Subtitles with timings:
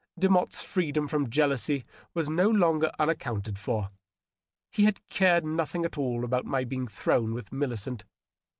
[0.19, 3.89] Demotte's freedom from Jealousy was no lon^r unaccounted for.
[4.71, 8.05] He had cared nothing at all about my being thrown with Millicent.